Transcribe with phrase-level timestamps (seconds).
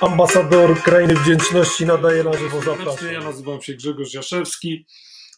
[0.00, 3.12] ambasador Krainy Wdzięczności nadaje na żywo zapraszam.
[3.12, 4.86] Ja nazywam się Grzegorz Jaszewski.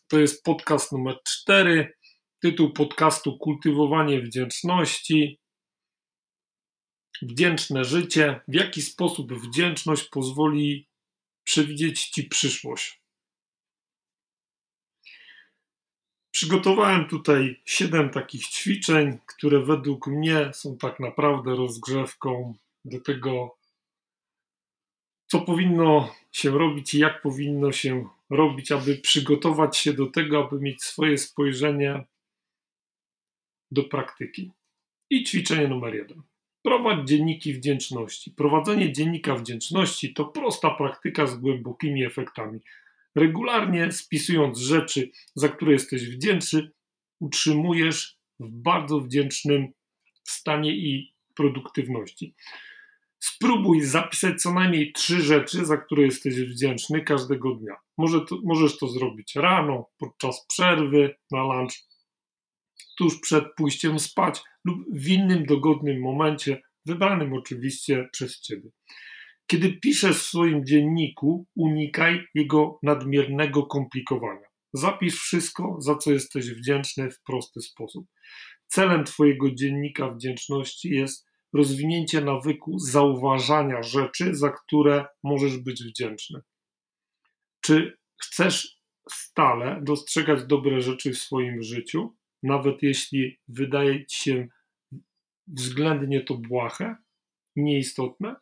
[0.09, 1.95] To jest podcast numer 4.
[2.41, 5.41] Tytuł podcastu Kultywowanie wdzięczności.
[7.23, 8.41] Wdzięczne życie.
[8.49, 10.89] W jaki sposób wdzięczność pozwoli
[11.45, 13.03] przewidzieć Ci przyszłość?
[16.31, 22.55] Przygotowałem tutaj 7 takich ćwiczeń, które według mnie są tak naprawdę rozgrzewką
[22.85, 23.62] do tego,
[25.33, 30.61] co powinno się robić i jak powinno się robić, aby przygotować się do tego, aby
[30.61, 32.05] mieć swoje spojrzenie
[33.71, 34.51] do praktyki.
[35.11, 36.23] I ćwiczenie numer jeden.
[36.63, 38.31] Prowadź dzienniki wdzięczności.
[38.31, 42.61] Prowadzenie dziennika wdzięczności to prosta praktyka z głębokimi efektami.
[43.15, 46.71] Regularnie spisując rzeczy, za które jesteś wdzięczny,
[47.21, 49.73] utrzymujesz w bardzo wdzięcznym
[50.25, 52.35] stanie i produktywności.
[53.25, 57.77] Spróbuj zapisać co najmniej trzy rzeczy, za które jesteś wdzięczny każdego dnia.
[57.99, 61.75] Może to, możesz to zrobić rano, podczas przerwy, na lunch,
[62.99, 68.71] tuż przed pójściem spać lub w innym dogodnym momencie, wybranym oczywiście przez Ciebie.
[69.47, 74.47] Kiedy piszesz w swoim dzienniku, unikaj jego nadmiernego komplikowania.
[74.73, 78.07] Zapisz wszystko, za co jesteś wdzięczny w prosty sposób.
[78.67, 86.41] Celem Twojego dziennika wdzięczności jest rozwinięcie nawyku zauważania rzeczy, za które możesz być wdzięczny.
[87.61, 88.79] Czy chcesz
[89.11, 94.49] stale dostrzegać dobre rzeczy w swoim życiu, nawet jeśli wydaje ci się
[95.47, 96.97] względnie to błahe,
[97.57, 98.37] nieistotne?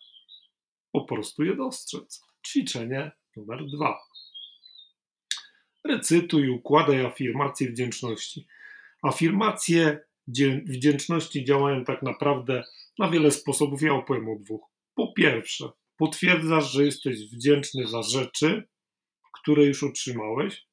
[0.92, 2.22] Po prostu je dostrzec.
[2.46, 3.98] Ćwiczenie numer dwa.
[5.84, 8.46] Recytuj układaj afirmacje wdzięczności.
[9.02, 10.00] Afirmacje
[10.66, 12.64] wdzięczności działają tak naprawdę
[13.00, 13.82] na wiele sposobów.
[13.82, 14.70] Ja opowiem o dwóch.
[14.94, 18.68] Po pierwsze, potwierdzasz, że jesteś wdzięczny za rzeczy,
[19.32, 20.66] które już otrzymałeś.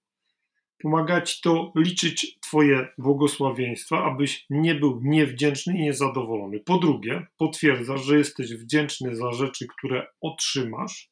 [0.82, 6.60] Pomaga ci to liczyć Twoje błogosławieństwa, abyś nie był niewdzięczny i niezadowolony.
[6.60, 11.12] Po drugie, potwierdzasz, że jesteś wdzięczny za rzeczy, które otrzymasz.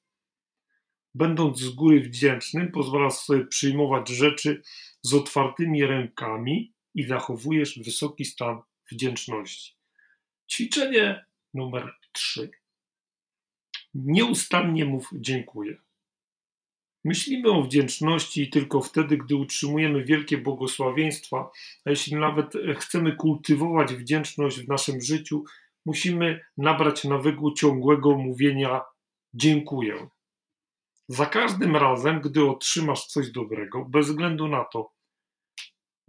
[1.13, 4.61] Będąc z góry wdzięcznym, pozwalasz sobie przyjmować rzeczy
[5.01, 9.75] z otwartymi rękami i zachowujesz wysoki stan wdzięczności.
[10.51, 12.51] Ćwiczenie numer 3.
[13.93, 15.77] Nieustannie mów dziękuję.
[17.03, 21.51] Myślimy o wdzięczności tylko wtedy, gdy utrzymujemy wielkie błogosławieństwa,
[21.85, 25.43] a jeśli nawet chcemy kultywować wdzięczność w naszym życiu,
[25.85, 28.81] musimy nabrać nawyku ciągłego mówienia
[29.33, 30.07] dziękuję.
[31.07, 34.91] Za każdym razem, gdy otrzymasz coś dobrego, bez względu na to,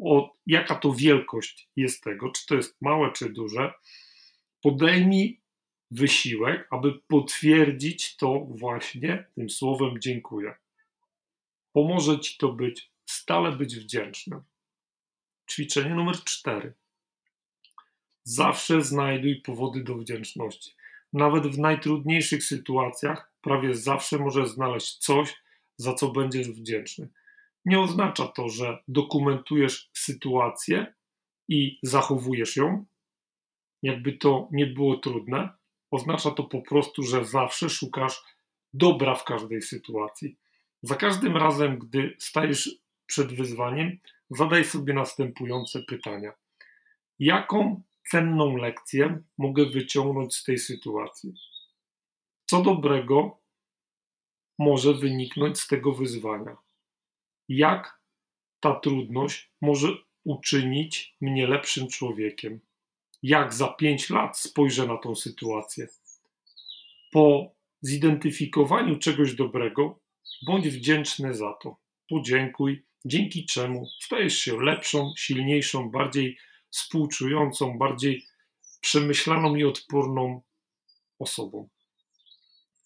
[0.04, 3.72] o, jaka to wielkość jest tego, czy to jest małe, czy duże,
[4.66, 5.40] podejmij
[5.90, 10.54] wysiłek, aby potwierdzić to właśnie tym słowem dziękuję.
[11.72, 14.40] Pomoże ci to być, stale być wdzięcznym.
[15.50, 16.72] Ćwiczenie numer cztery.
[18.24, 20.74] Zawsze znajduj powody do wdzięczności.
[21.12, 25.42] Nawet w najtrudniejszych sytuacjach prawie zawsze możesz znaleźć coś,
[25.76, 27.08] za co będziesz wdzięczny.
[27.64, 30.94] Nie oznacza to, że dokumentujesz sytuację
[31.48, 32.86] i zachowujesz ją,
[33.86, 35.48] jakby to nie było trudne.
[35.90, 38.22] Oznacza to po prostu, że zawsze szukasz
[38.74, 40.36] dobra w każdej sytuacji.
[40.82, 42.70] Za każdym razem, gdy stajesz
[43.06, 43.98] przed wyzwaniem,
[44.30, 46.32] zadaj sobie następujące pytania.
[47.18, 51.34] Jaką cenną lekcję mogę wyciągnąć z tej sytuacji?
[52.46, 53.38] Co dobrego
[54.58, 56.56] może wyniknąć z tego wyzwania?
[57.48, 58.00] Jak
[58.60, 59.88] ta trudność może
[60.24, 62.60] uczynić mnie lepszym człowiekiem?
[63.22, 65.88] Jak za pięć lat spojrzę na tą sytuację?
[67.12, 70.00] Po zidentyfikowaniu czegoś dobrego,
[70.46, 71.76] bądź wdzięczny za to.
[72.08, 76.38] Podziękuj, dzięki czemu stajesz się lepszą, silniejszą, bardziej
[76.70, 78.26] współczującą, bardziej
[78.80, 80.42] przemyślaną i odporną
[81.18, 81.68] osobą.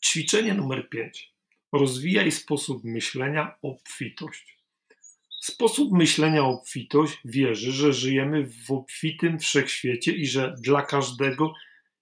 [0.05, 1.35] Ćwiczenie numer 5.
[1.73, 4.60] Rozwijaj sposób myślenia obfitość.
[5.41, 11.55] Sposób myślenia obfitość wierzy, że żyjemy w obfitym wszechświecie i że dla każdego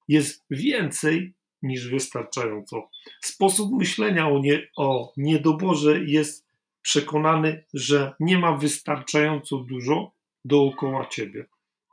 [0.09, 2.91] jest więcej niż wystarczająco.
[3.23, 6.47] Sposób myślenia o, nie, o niedoborze jest
[6.83, 10.13] przekonany, że nie ma wystarczająco dużo
[10.45, 11.47] dookoła ciebie.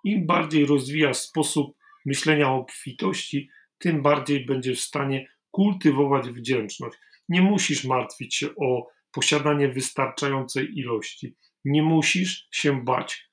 [0.04, 6.98] Im bardziej rozwijasz sposób myślenia o obfitości, tym bardziej będziesz w stanie kultywować wdzięczność.
[7.30, 11.36] Nie musisz martwić się o posiadanie wystarczającej ilości.
[11.66, 13.30] Nie musisz się bać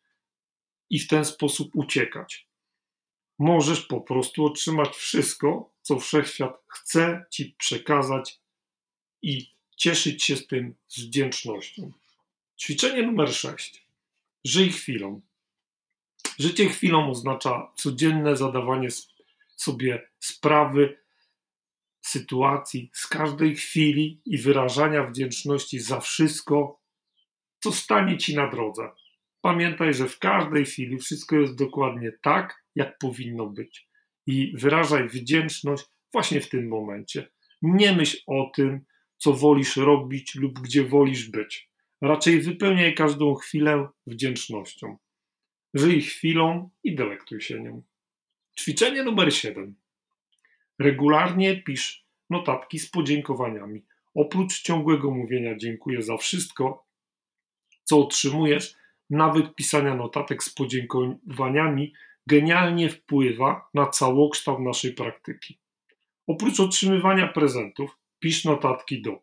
[0.91, 2.49] i w ten sposób uciekać.
[3.39, 8.41] możesz po prostu otrzymać wszystko, co wszechświat chce ci przekazać
[9.23, 11.93] i cieszyć się z tym z wdzięcznością.
[12.59, 13.87] Ćwiczenie numer 6.
[14.45, 15.21] Żyj chwilą.
[16.39, 18.89] Życie chwilą oznacza codzienne zadawanie
[19.57, 21.02] sobie sprawy,
[22.03, 26.81] sytuacji z każdej chwili i wyrażania wdzięczności za wszystko,
[27.63, 28.91] co stanie ci na drodze.
[29.41, 33.89] Pamiętaj, że w każdej chwili wszystko jest dokładnie tak, jak powinno być.
[34.27, 37.29] I wyrażaj wdzięczność właśnie w tym momencie.
[37.63, 38.81] Nie myśl o tym,
[39.19, 41.71] co wolisz robić lub gdzie wolisz być.
[42.01, 44.97] Raczej wypełniaj każdą chwilę wdzięcznością.
[45.75, 47.83] Żyj chwilą i delektuj się nią.
[48.61, 49.82] Ćwiczenie numer 7.
[50.79, 53.85] Regularnie pisz notatki z podziękowaniami.
[54.15, 56.87] Oprócz ciągłego mówienia dziękuję za wszystko,
[57.85, 58.75] co otrzymujesz,
[59.11, 61.93] nawyk pisania notatek z podziękowaniami
[62.27, 65.59] genialnie wpływa na całokształt naszej praktyki.
[66.27, 69.23] Oprócz otrzymywania prezentów, pisz notatki do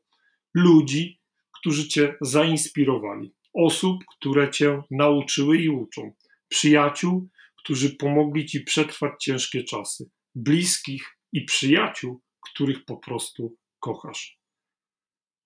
[0.53, 1.19] ludzi,
[1.51, 6.13] którzy cię zainspirowali, osób, które cię nauczyły i uczą,
[6.47, 14.39] przyjaciół, którzy pomogli ci przetrwać ciężkie czasy, bliskich i przyjaciół, których po prostu kochasz.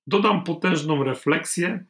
[0.07, 1.85] Dodam potężną refleksję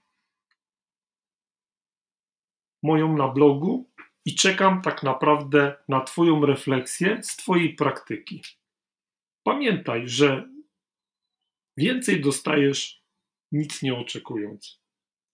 [2.83, 3.91] moją na blogu
[4.25, 8.41] i czekam tak naprawdę na Twoją refleksję z Twojej praktyki.
[9.43, 10.49] Pamiętaj, że
[11.77, 13.03] więcej dostajesz
[13.51, 14.81] nic nie oczekując.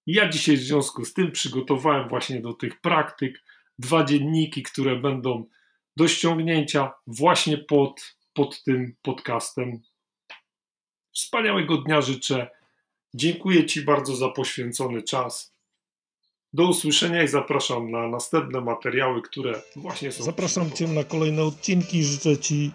[0.08, 3.44] Ja dzisiaj w związku z tym przygotowałem właśnie do tych praktyk
[3.80, 5.46] dwa dzienniki, które będą
[5.98, 9.80] do ściągnięcia właśnie pod, pod tym podcastem.
[11.14, 12.50] Wspaniałego dnia życzę.
[13.14, 15.56] Dziękuję Ci bardzo za poświęcony czas.
[16.54, 20.24] Do usłyszenia i zapraszam na następne materiały, które właśnie są.
[20.24, 22.04] Zapraszam Cię na kolejne odcinki.
[22.04, 22.72] Życzę Ci,